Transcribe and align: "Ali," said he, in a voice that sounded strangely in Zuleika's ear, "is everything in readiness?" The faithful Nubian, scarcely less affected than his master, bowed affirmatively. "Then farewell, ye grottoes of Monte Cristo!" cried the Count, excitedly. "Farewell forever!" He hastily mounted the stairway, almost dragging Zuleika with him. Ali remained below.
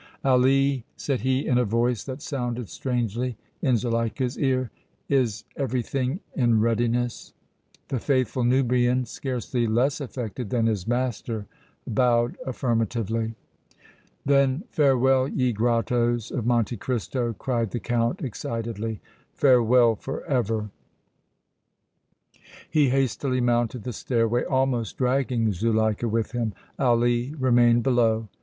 "Ali," 0.25 0.83
said 0.97 1.21
he, 1.21 1.45
in 1.45 1.59
a 1.59 1.63
voice 1.63 2.03
that 2.05 2.23
sounded 2.23 2.69
strangely 2.69 3.37
in 3.61 3.77
Zuleika's 3.77 4.35
ear, 4.39 4.71
"is 5.07 5.43
everything 5.55 6.21
in 6.33 6.59
readiness?" 6.59 7.33
The 7.89 7.99
faithful 7.99 8.43
Nubian, 8.43 9.05
scarcely 9.05 9.67
less 9.67 10.01
affected 10.01 10.49
than 10.49 10.65
his 10.65 10.87
master, 10.87 11.45
bowed 11.85 12.35
affirmatively. 12.47 13.35
"Then 14.25 14.63
farewell, 14.71 15.27
ye 15.27 15.53
grottoes 15.53 16.31
of 16.31 16.47
Monte 16.47 16.77
Cristo!" 16.77 17.33
cried 17.33 17.69
the 17.69 17.79
Count, 17.79 18.23
excitedly. 18.23 19.01
"Farewell 19.35 19.93
forever!" 19.93 20.71
He 22.71 22.89
hastily 22.89 23.39
mounted 23.39 23.83
the 23.83 23.93
stairway, 23.93 24.45
almost 24.45 24.97
dragging 24.97 25.51
Zuleika 25.53 26.07
with 26.09 26.31
him. 26.31 26.55
Ali 26.79 27.35
remained 27.37 27.83
below. 27.83 28.29